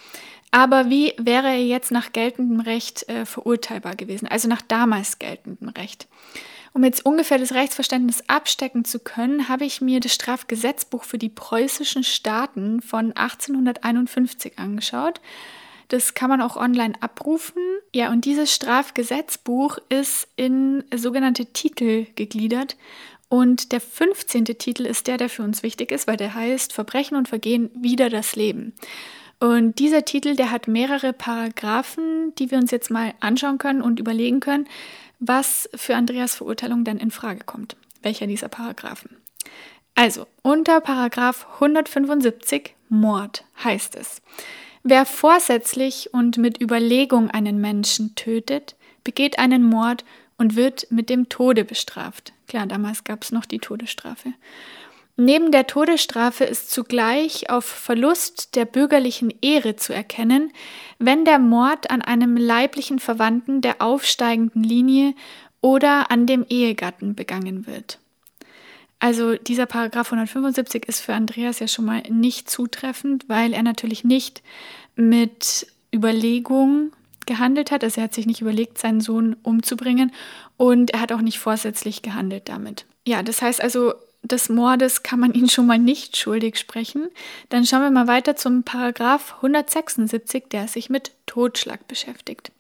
[0.52, 5.70] Aber wie wäre er jetzt nach geltendem Recht äh, verurteilbar gewesen, also nach damals geltendem
[5.70, 6.08] Recht?
[6.74, 11.30] Um jetzt ungefähr das Rechtsverständnis abstecken zu können, habe ich mir das Strafgesetzbuch für die
[11.30, 15.20] preußischen Staaten von 1851 angeschaut.
[15.90, 17.62] Das kann man auch online abrufen.
[17.94, 22.78] Ja, und dieses Strafgesetzbuch ist in sogenannte Titel gegliedert.
[23.28, 24.46] Und der 15.
[24.46, 28.10] Titel ist der, der für uns wichtig ist, weil der heißt Verbrechen und Vergehen wieder
[28.10, 28.74] das Leben.
[29.40, 34.00] Und dieser Titel, der hat mehrere Paragraphen, die wir uns jetzt mal anschauen können und
[34.00, 34.68] überlegen können,
[35.20, 37.76] was für Andreas Verurteilung denn in Frage kommt.
[38.02, 39.18] Welcher dieser Paragraphen?
[39.96, 44.22] Also, unter Paragraph 175 Mord heißt es.
[44.84, 50.06] Wer vorsätzlich und mit Überlegung einen Menschen tötet, begeht einen Mord
[50.38, 52.34] und wird mit dem Tode bestraft.
[52.48, 54.34] Klar, damals gab es noch die Todesstrafe.
[55.18, 60.54] Neben der Todesstrafe ist zugleich auf Verlust der bürgerlichen Ehre zu erkennen,
[60.98, 65.14] wenn der Mord an einem leiblichen Verwandten der aufsteigenden Linie
[65.60, 68.00] oder an dem Ehegatten begangen wird.
[69.00, 74.04] Also dieser Paragraph 175 ist für Andreas ja schon mal nicht zutreffend, weil er natürlich
[74.04, 74.44] nicht
[74.96, 76.92] mit Überlegung
[77.26, 77.84] gehandelt hat.
[77.84, 80.12] Also er hat sich nicht überlegt, seinen Sohn umzubringen
[80.58, 82.86] und er hat auch nicht vorsätzlich gehandelt damit.
[83.08, 87.08] Ja, das heißt also, des Mordes kann man ihn schon mal nicht schuldig sprechen.
[87.48, 92.52] Dann schauen wir mal weiter zum Paragraph 176, der sich mit Totschlag beschäftigt.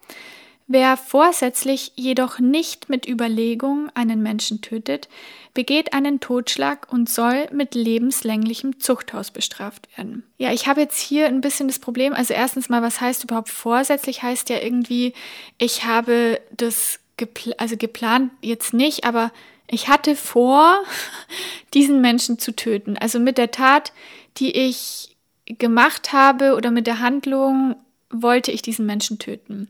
[0.71, 5.09] Wer vorsätzlich jedoch nicht mit Überlegung einen Menschen tötet,
[5.55, 10.21] begeht einen Totschlag und soll mit lebenslänglichem Zuchthaus bestraft werden.
[10.37, 12.13] Ja, ich habe jetzt hier ein bisschen das Problem.
[12.13, 14.21] Also erstens mal, was heißt überhaupt vorsätzlich?
[14.21, 15.13] Heißt ja irgendwie,
[15.57, 19.31] ich habe das gepl also geplant jetzt nicht, aber
[19.65, 20.83] ich hatte vor,
[21.73, 22.95] diesen Menschen zu töten.
[22.95, 23.91] Also mit der Tat,
[24.37, 27.75] die ich gemacht habe oder mit der Handlung
[28.11, 29.67] wollte ich diesen Menschen töten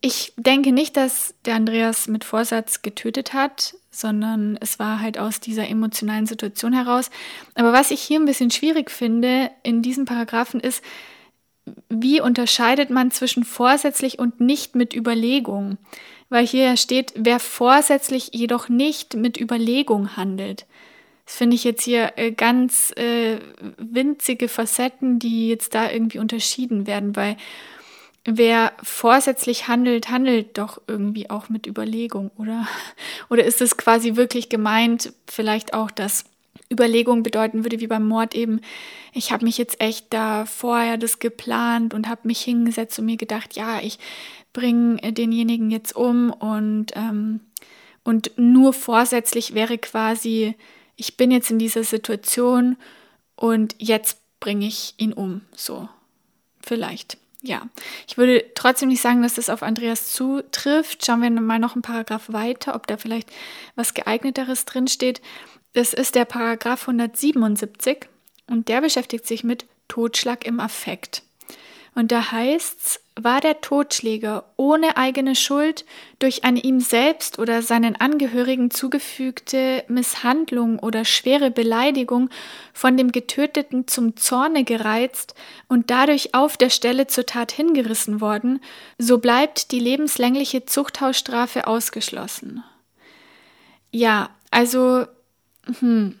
[0.00, 5.40] ich denke nicht, dass der Andreas mit Vorsatz getötet hat, sondern es war halt aus
[5.40, 7.10] dieser emotionalen Situation heraus.
[7.54, 10.82] Aber was ich hier ein bisschen schwierig finde in diesem Paragraphen ist,
[11.88, 15.78] wie unterscheidet man zwischen vorsätzlich und nicht mit Überlegung?
[16.28, 20.66] Weil hier steht, wer vorsätzlich jedoch nicht mit Überlegung handelt.
[21.24, 23.38] Das finde ich jetzt hier äh, ganz äh,
[23.78, 27.36] winzige Facetten, die jetzt da irgendwie unterschieden werden, weil
[28.26, 32.66] wer vorsätzlich handelt, handelt doch irgendwie auch mit Überlegung, oder?
[33.30, 36.24] Oder ist es quasi wirklich gemeint, vielleicht auch, dass
[36.70, 38.60] Überlegung bedeuten würde, wie beim Mord eben,
[39.12, 43.16] ich habe mich jetzt echt da vorher das geplant und habe mich hingesetzt und mir
[43.16, 43.98] gedacht, ja, ich
[44.52, 47.40] bringe denjenigen jetzt um und, ähm,
[48.02, 50.54] und nur vorsätzlich wäre quasi,
[50.96, 52.76] ich bin jetzt in dieser Situation
[53.36, 55.88] und jetzt bringe ich ihn um, so
[56.64, 57.68] vielleicht ja,
[58.08, 61.04] ich würde trotzdem nicht sagen, dass das auf Andreas zutrifft.
[61.04, 63.30] Schauen wir mal noch einen Paragraph weiter, ob da vielleicht
[63.74, 65.20] was geeigneteres drinsteht.
[65.74, 68.08] Das ist der Paragraph 177
[68.48, 71.22] und der beschäftigt sich mit Totschlag im Affekt.
[71.96, 75.86] Und da heißt's, war der Totschläger ohne eigene Schuld
[76.18, 82.28] durch eine ihm selbst oder seinen Angehörigen zugefügte Misshandlung oder schwere Beleidigung
[82.74, 85.34] von dem Getöteten zum Zorne gereizt
[85.68, 88.60] und dadurch auf der Stelle zur Tat hingerissen worden,
[88.98, 92.62] so bleibt die lebenslängliche Zuchthausstrafe ausgeschlossen.
[93.90, 95.06] Ja, also
[95.80, 96.18] hm,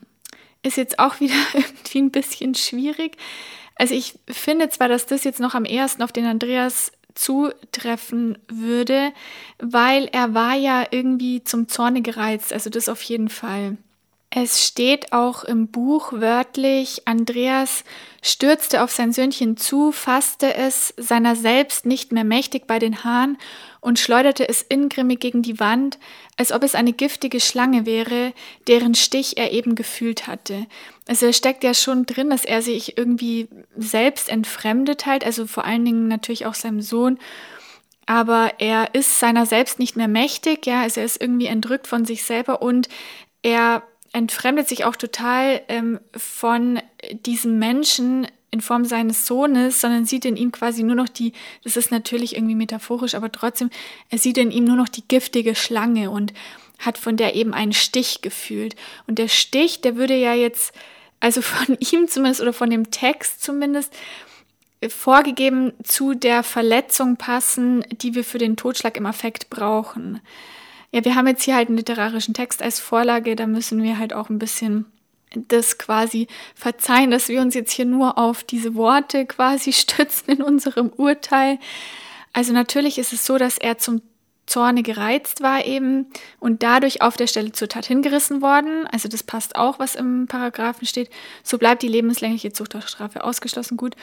[0.62, 3.18] ist jetzt auch wieder irgendwie ein bisschen schwierig.
[3.76, 9.12] Also ich finde zwar, dass das jetzt noch am ersten auf den Andreas zutreffen würde,
[9.58, 13.76] weil er war ja irgendwie zum Zorne gereizt, also das auf jeden Fall.
[14.30, 17.84] Es steht auch im Buch wörtlich, Andreas
[18.20, 23.38] stürzte auf sein Söhnchen zu, fasste es seiner selbst nicht mehr mächtig bei den Haaren
[23.86, 26.00] und schleuderte es ingrimmig gegen die Wand,
[26.36, 28.32] als ob es eine giftige Schlange wäre,
[28.66, 30.66] deren Stich er eben gefühlt hatte.
[31.06, 33.46] Also er steckt ja schon drin, dass er sich irgendwie
[33.76, 37.18] selbst entfremdet halt, also vor allen Dingen natürlich auch seinem Sohn
[38.08, 42.04] aber er ist seiner selbst nicht mehr mächtig, ja, also er ist irgendwie entrückt von
[42.04, 42.88] sich selber und
[43.42, 50.24] er entfremdet sich auch total ähm, von diesem Menschen in Form seines Sohnes, sondern sieht
[50.24, 51.32] in ihm quasi nur noch die,
[51.64, 53.70] das ist natürlich irgendwie metaphorisch, aber trotzdem,
[54.08, 56.32] er sieht in ihm nur noch die giftige Schlange und
[56.78, 58.76] hat von der eben einen Stich gefühlt.
[59.06, 60.72] Und der Stich, der würde ja jetzt,
[61.20, 63.92] also von ihm zumindest oder von dem Text zumindest,
[64.88, 70.20] vorgegeben zu der Verletzung passen, die wir für den Totschlag im Affekt brauchen
[70.96, 74.14] ja, wir haben jetzt hier halt einen literarischen Text als Vorlage, da müssen wir halt
[74.14, 74.86] auch ein bisschen
[75.48, 80.42] das quasi verzeihen, dass wir uns jetzt hier nur auf diese Worte quasi stützen in
[80.42, 81.58] unserem Urteil.
[82.32, 84.02] Also natürlich ist es so, dass er zum
[84.46, 86.06] Zorne gereizt war eben
[86.38, 88.86] und dadurch auf der Stelle zur Tat hingerissen worden.
[88.86, 91.10] Also das passt auch, was im Paragraphen steht.
[91.42, 93.76] So bleibt die lebenslängliche Zuchtstrafe ausgeschlossen.
[93.76, 93.96] Gut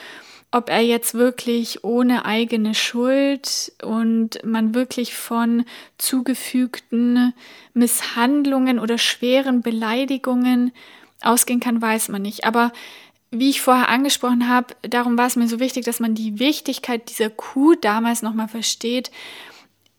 [0.54, 5.64] ob er jetzt wirklich ohne eigene Schuld und man wirklich von
[5.98, 7.34] zugefügten
[7.72, 10.70] Misshandlungen oder schweren Beleidigungen
[11.26, 12.44] ausgehen kann, weiß man nicht.
[12.44, 12.72] Aber
[13.30, 17.10] wie ich vorher angesprochen habe, darum war es mir so wichtig, dass man die Wichtigkeit
[17.10, 19.10] dieser Kuh damals nochmal versteht,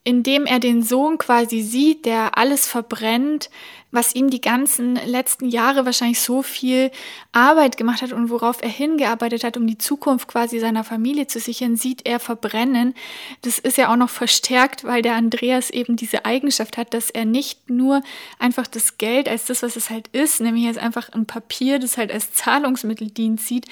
[0.04, 3.50] indem er den Sohn quasi sieht, der alles verbrennt,
[3.92, 6.92] was ihm die ganzen letzten Jahre wahrscheinlich so viel
[7.32, 11.40] Arbeit gemacht hat und worauf er hingearbeitet hat, um die Zukunft quasi seiner Familie zu
[11.40, 12.94] sichern, sieht er verbrennen.
[13.42, 17.26] Das ist ja auch noch verstärkt, weil der Andreas eben diese Eigenschaft hat, dass er
[17.26, 18.02] nicht nur
[18.38, 21.98] einfach das Geld als das, was es halt ist, nämlich als einfach ein Papier, das
[21.98, 23.66] halt als Zahlungsmittel dient, sieht,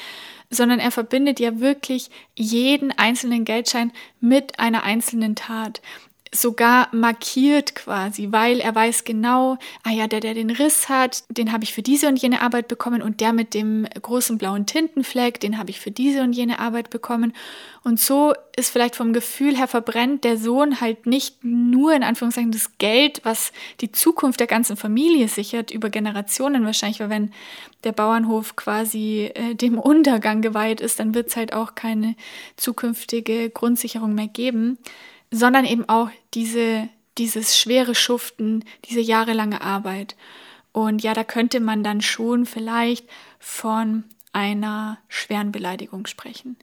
[0.50, 5.82] sondern er verbindet ja wirklich jeden einzelnen Geldschein mit einer einzelnen Tat
[6.34, 11.52] sogar markiert quasi, weil er weiß genau, ah ja, der, der den Riss hat, den
[11.52, 15.40] habe ich für diese und jene Arbeit bekommen und der mit dem großen blauen Tintenfleck,
[15.40, 17.34] den habe ich für diese und jene Arbeit bekommen.
[17.84, 22.52] Und so ist vielleicht vom Gefühl her verbrennt der Sohn halt nicht nur in Anführungszeichen
[22.52, 27.32] das Geld, was die Zukunft der ganzen Familie sichert, über Generationen wahrscheinlich, weil wenn
[27.84, 32.16] der Bauernhof quasi äh, dem Untergang geweiht ist, dann wird es halt auch keine
[32.56, 34.80] zukünftige Grundsicherung mehr geben
[35.34, 40.16] sondern eben auch diese, dieses schwere Schuften, diese jahrelange Arbeit.
[40.72, 43.08] Und ja, da könnte man dann schon vielleicht
[43.40, 46.56] von einer schweren Beleidigung sprechen,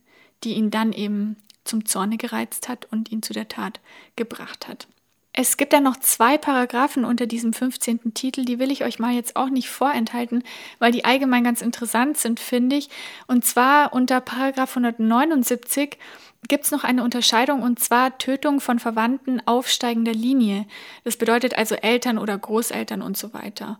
[0.44, 3.80] die ihn dann eben zum Zorne gereizt hat und ihn zu der Tat
[4.16, 4.86] gebracht hat.
[5.32, 8.14] Es gibt dann noch zwei Paragraphen unter diesem 15.
[8.14, 10.42] Titel, die will ich euch mal jetzt auch nicht vorenthalten,
[10.80, 12.88] weil die allgemein ganz interessant sind, finde ich.
[13.28, 15.98] Und zwar unter Paragraph 179
[16.48, 20.66] gibt es noch eine Unterscheidung und zwar Tötung von Verwandten aufsteigender Linie.
[21.04, 23.78] Das bedeutet also Eltern oder Großeltern und so weiter.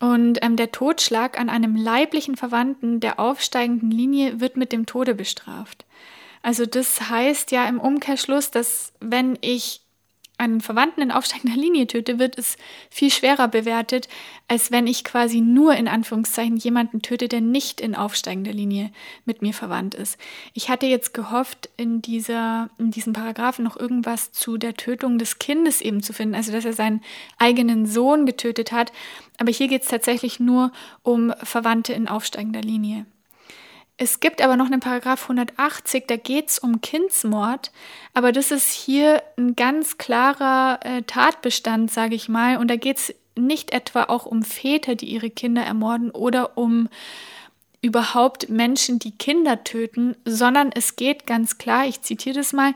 [0.00, 5.14] Und ähm, der Totschlag an einem leiblichen Verwandten der aufsteigenden Linie wird mit dem Tode
[5.14, 5.84] bestraft.
[6.42, 9.83] Also das heißt ja im Umkehrschluss, dass wenn ich
[10.36, 12.56] einen Verwandten in aufsteigender Linie töte, wird es
[12.90, 14.08] viel schwerer bewertet,
[14.48, 18.90] als wenn ich quasi nur in Anführungszeichen jemanden töte, der nicht in aufsteigender Linie
[19.24, 20.18] mit mir verwandt ist.
[20.52, 25.38] Ich hatte jetzt gehofft, in, dieser, in diesem Paragraphen noch irgendwas zu der Tötung des
[25.38, 27.02] Kindes eben zu finden, also dass er seinen
[27.38, 28.92] eigenen Sohn getötet hat.
[29.38, 33.06] Aber hier geht es tatsächlich nur um Verwandte in aufsteigender Linie.
[33.96, 37.70] Es gibt aber noch einen Paragraph 180, da geht es um Kindsmord,
[38.12, 42.96] aber das ist hier ein ganz klarer äh, Tatbestand, sage ich mal, und da geht
[42.96, 46.88] es nicht etwa auch um Väter, die ihre Kinder ermorden oder um
[47.84, 52.72] überhaupt Menschen, die Kinder töten, sondern es geht ganz klar, ich zitiere das mal,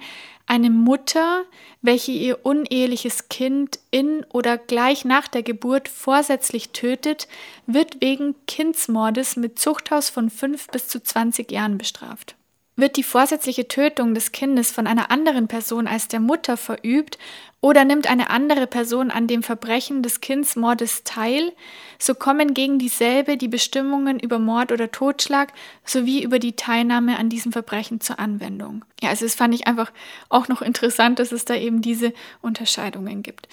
[0.47, 1.44] eine Mutter,
[1.83, 7.27] welche ihr uneheliches Kind in oder gleich nach der Geburt vorsätzlich tötet,
[7.66, 12.38] wird wegen Kindsmordes mit Zuchthaus von 5 bis zu 20 Jahren bestraft.
[12.79, 17.19] Wird die vorsätzliche Tötung des Kindes von einer anderen Person als der Mutter verübt
[17.61, 21.51] oder nimmt eine andere Person an dem Verbrechen des Kindsmordes teil,
[21.99, 25.53] so kommen gegen dieselbe die Bestimmungen über Mord oder Totschlag
[25.85, 28.85] sowie über die Teilnahme an diesem Verbrechen zur Anwendung.
[29.02, 29.92] Ja, also das fand ich einfach
[30.29, 33.48] auch noch interessant, dass es da eben diese Unterscheidungen gibt.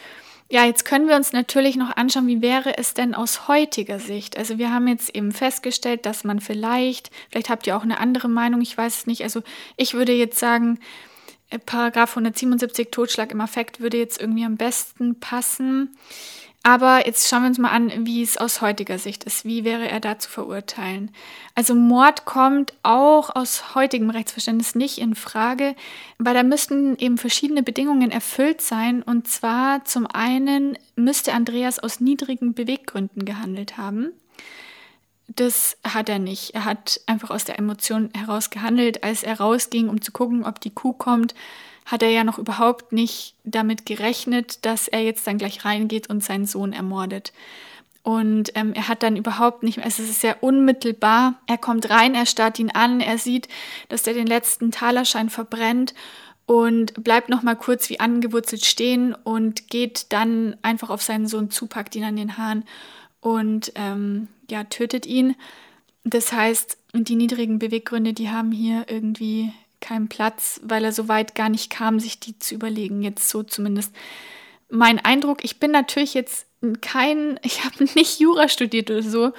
[0.47, 4.37] Ja, jetzt können wir uns natürlich noch anschauen, wie wäre es denn aus heutiger Sicht?
[4.37, 8.29] Also wir haben jetzt eben festgestellt, dass man vielleicht, vielleicht habt ihr auch eine andere
[8.29, 9.23] Meinung, ich weiß es nicht.
[9.23, 9.41] Also
[9.75, 10.79] ich würde jetzt sagen,
[11.49, 15.97] äh, Paragraph 177 Totschlag im Affekt würde jetzt irgendwie am besten passen.
[16.65, 19.45] Aber jetzt schauen wir uns mal an, wie es aus heutiger Sicht ist.
[19.45, 21.11] Wie wäre er da zu verurteilen?
[21.53, 25.75] Also Mord kommt auch aus heutigem Rechtsverständnis nicht in Frage,
[26.17, 29.03] weil da müssten eben verschiedene Bedingungen erfüllt sein.
[29.03, 34.09] Und zwar zum einen müsste Andreas aus niedrigen Beweggründen gehandelt haben.
[35.27, 36.55] Das hat er nicht.
[36.55, 40.59] Er hat einfach aus der Emotion heraus gehandelt, als er rausging, um zu gucken, ob
[40.61, 41.35] die Kuh kommt
[41.85, 46.23] hat er ja noch überhaupt nicht damit gerechnet, dass er jetzt dann gleich reingeht und
[46.23, 47.31] seinen Sohn ermordet.
[48.01, 51.35] Und ähm, er hat dann überhaupt nicht mehr, also es ist sehr unmittelbar.
[51.47, 53.47] Er kommt rein, er starrt ihn an, er sieht,
[53.89, 55.95] dass er den letzten Talerschein verbrennt
[56.45, 61.49] und bleibt noch mal kurz wie angewurzelt stehen und geht dann einfach auf seinen Sohn
[61.49, 62.63] zu, packt ihn an den Haaren
[63.21, 65.35] und ähm, ja, tötet ihn.
[66.03, 69.51] Das heißt, die niedrigen Beweggründe, die haben hier irgendwie
[69.85, 73.01] keinen Platz, weil er so weit gar nicht kam, sich die zu überlegen.
[73.01, 73.93] Jetzt so zumindest
[74.69, 75.43] mein Eindruck.
[75.43, 76.47] Ich bin natürlich jetzt
[76.81, 79.31] kein, ich habe nicht Jura studiert oder so.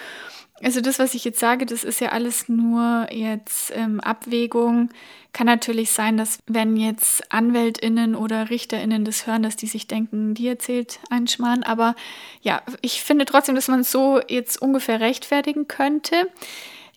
[0.63, 4.89] Also das, was ich jetzt sage, das ist ja alles nur jetzt ähm, Abwägung.
[5.35, 10.33] Kann natürlich sein, dass wenn jetzt Anwältinnen oder Richterinnen das hören, dass die sich denken,
[10.33, 11.63] die erzählt einen Schmarrn.
[11.63, 11.95] Aber
[12.41, 16.31] ja, ich finde trotzdem, dass man es so jetzt ungefähr rechtfertigen könnte.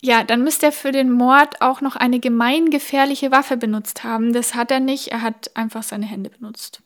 [0.02, 4.32] Ja, dann müsste er für den Mord auch noch eine gemeingefährliche Waffe benutzt haben.
[4.32, 6.82] Das hat er nicht, er hat einfach seine Hände benutzt.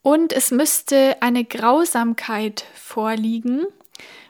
[0.00, 3.66] Und es müsste eine Grausamkeit vorliegen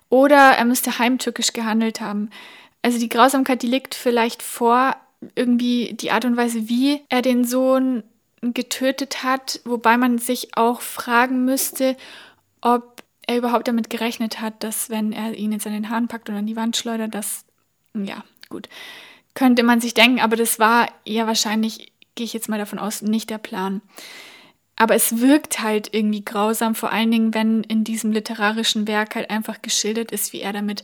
[0.08, 2.30] oder er müsste heimtückisch gehandelt haben.
[2.82, 4.96] Also die Grausamkeit, die liegt vielleicht vor,
[5.34, 8.02] irgendwie die Art und Weise, wie er den Sohn
[8.42, 11.96] getötet hat, wobei man sich auch fragen müsste,
[12.60, 16.36] ob er überhaupt damit gerechnet hat, dass wenn er ihn an den Haaren packt und
[16.36, 17.43] an die Wand schleudert, dass
[17.94, 18.68] ja, gut.
[19.34, 23.02] Könnte man sich denken, aber das war ja wahrscheinlich, gehe ich jetzt mal davon aus,
[23.02, 23.82] nicht der Plan.
[24.76, 29.30] Aber es wirkt halt irgendwie grausam, vor allen Dingen, wenn in diesem literarischen Werk halt
[29.30, 30.82] einfach geschildert ist, wie er damit,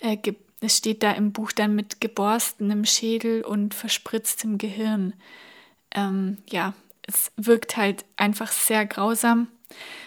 [0.00, 0.18] äh,
[0.60, 5.14] es steht da im Buch dann mit geborstenem Schädel und verspritztem Gehirn.
[5.94, 6.74] Ähm, ja,
[7.06, 9.48] es wirkt halt einfach sehr grausam.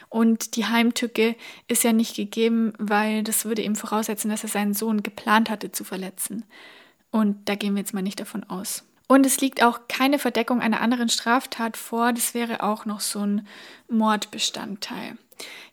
[0.10, 1.36] Und die Heimtücke
[1.68, 5.72] ist ja nicht gegeben, weil das würde eben voraussetzen, dass er seinen Sohn geplant hatte
[5.72, 6.46] zu verletzen.
[7.12, 8.84] Und da gehen wir jetzt mal nicht davon aus.
[9.08, 12.14] Und es liegt auch keine Verdeckung einer anderen Straftat vor.
[12.14, 13.48] Das wäre auch noch so ein
[13.90, 15.18] Mordbestandteil.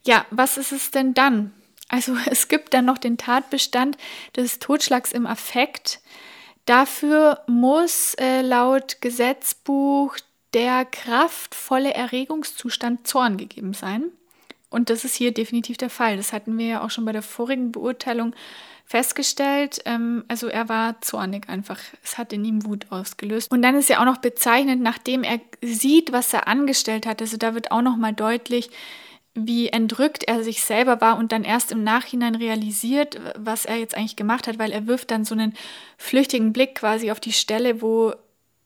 [0.05, 1.53] Ja, was ist es denn dann?
[1.89, 3.97] Also es gibt dann noch den Tatbestand
[4.37, 6.01] des Totschlags im Affekt.
[6.67, 10.17] Dafür muss äh, laut Gesetzbuch
[10.55, 14.05] der kraftvolle Erregungszustand Zorn gegeben sein.
[14.69, 16.17] Und das ist hier definitiv der Fall.
[16.17, 18.35] Das hatten wir ja auch schon bei der vorigen Beurteilung
[18.85, 19.81] festgestellt.
[19.85, 21.79] Ähm, also er war zornig einfach.
[22.03, 23.51] Es hat in ihm Wut ausgelöst.
[23.51, 27.21] Und dann ist ja auch noch bezeichnend, nachdem er sieht, was er angestellt hat.
[27.21, 28.71] Also da wird auch noch mal deutlich,
[29.35, 33.97] wie entrückt er sich selber war und dann erst im Nachhinein realisiert, was er jetzt
[33.97, 35.55] eigentlich gemacht hat, weil er wirft dann so einen
[35.97, 38.13] flüchtigen Blick quasi auf die Stelle, wo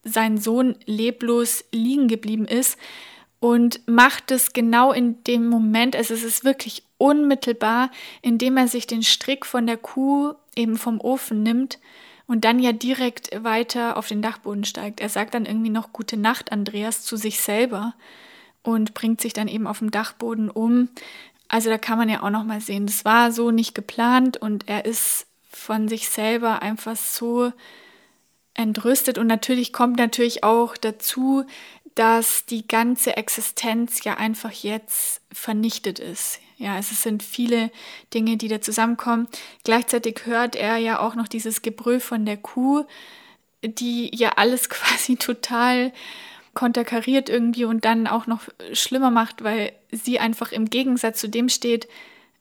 [0.05, 2.79] sein Sohn leblos liegen geblieben ist
[3.41, 7.91] und macht es genau in dem Moment, also es ist wirklich unmittelbar,
[8.23, 11.79] indem er sich den Strick von der Kuh eben vom Ofen nimmt
[12.27, 15.01] und dann ja direkt weiter auf den Dachboden steigt.
[15.01, 17.95] Er sagt dann irgendwie noch Gute Nacht, Andreas, zu sich selber
[18.63, 20.89] und bringt sich dann eben auf dem Dachboden um.
[21.49, 24.69] Also da kann man ja auch noch mal sehen, das war so nicht geplant und
[24.69, 27.53] er ist von sich selber einfach so
[28.55, 31.45] entrüstet und natürlich kommt natürlich auch dazu,
[31.95, 36.41] dass die ganze Existenz ja einfach jetzt vernichtet ist.
[36.57, 37.71] Ja, es sind viele
[38.13, 39.29] Dinge, die da zusammenkommen.
[39.65, 42.85] Gleichzeitig hört er ja auch noch dieses Gebrüll von der Kuh,
[43.63, 45.93] die ja alles quasi total
[46.55, 48.43] konterkariert irgendwie und dann auch noch
[48.73, 51.89] schlimmer macht, weil sie einfach im Gegensatz zu dem steht,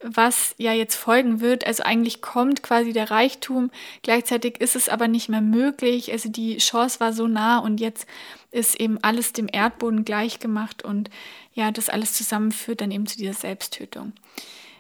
[0.04, 1.66] was ja jetzt folgen wird.
[1.66, 6.12] Also eigentlich kommt quasi der Reichtum, gleichzeitig ist es aber nicht mehr möglich.
[6.12, 8.06] Also die Chance war so nah und jetzt
[8.52, 11.10] ist eben alles dem Erdboden gleichgemacht und
[11.54, 14.14] ja, das alles zusammen führt dann eben zu dieser Selbsttötung.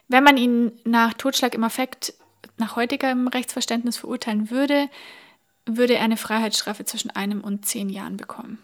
[0.07, 2.13] Wenn man ihn nach Totschlag im Affekt
[2.57, 4.89] nach heutigem Rechtsverständnis verurteilen würde,
[5.65, 8.59] würde er eine Freiheitsstrafe zwischen einem und zehn Jahren bekommen.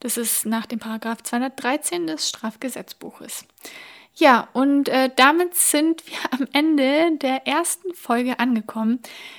[0.00, 3.44] Das ist nach dem Paragraph 213 des Strafgesetzbuches.
[4.20, 8.98] Ja, und äh, damit sind wir am Ende der ersten Folge angekommen.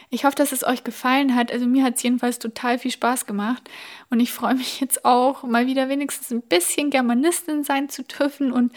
[0.10, 1.52] Ich hoffe, dass es euch gefallen hat.
[1.52, 3.70] Also mir hat es jedenfalls total viel Spaß gemacht.
[4.10, 8.54] Und ich freue mich jetzt auch, mal wieder wenigstens ein bisschen Germanistin sein zu dürfen.
[8.54, 8.72] Und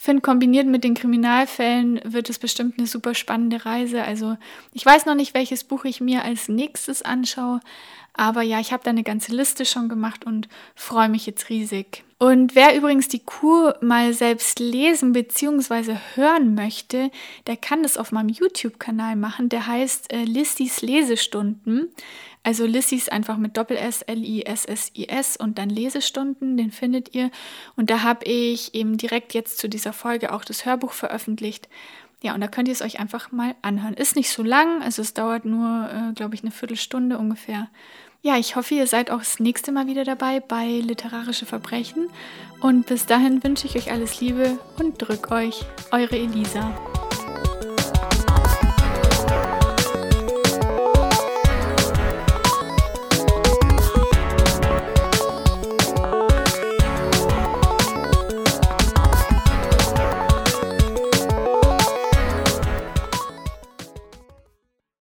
[0.00, 4.04] finde, kombiniert mit den Kriminalfällen wird es bestimmt eine super spannende Reise.
[4.04, 4.36] Also
[4.72, 7.60] ich weiß noch nicht, welches Buch ich mir als nächstes anschaue.
[8.14, 12.04] Aber ja, ich habe da eine ganze Liste schon gemacht und freue mich jetzt riesig
[12.18, 15.96] Und wer übrigens die Kur mal selbst lesen bzw.
[16.14, 17.10] hören möchte,
[17.46, 19.48] der kann das auf meinem YouTube-Kanal machen.
[19.48, 21.92] Der heißt äh, Lissys Lesestunden.
[22.42, 27.30] Also Lissys einfach mit Doppel-S, L-I-S-S-I-S und dann Lesestunden, den findet ihr.
[27.76, 31.68] Und da habe ich eben direkt jetzt zu dieser Folge auch das Hörbuch veröffentlicht.
[32.22, 33.94] Ja, und da könnt ihr es euch einfach mal anhören.
[33.94, 37.68] Ist nicht so lang, also es dauert nur, äh, glaube ich, eine Viertelstunde ungefähr.
[38.22, 42.08] Ja, ich hoffe, ihr seid auch das nächste Mal wieder dabei bei Literarische Verbrechen.
[42.60, 45.64] Und bis dahin wünsche ich euch alles Liebe und drück euch.
[45.92, 46.74] Eure Elisa.